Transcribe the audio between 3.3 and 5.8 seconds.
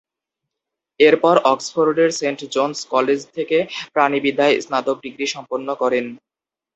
থেকে প্রাণিবিদ্যায় স্নাতক ডিগ্রি সম্পন্ন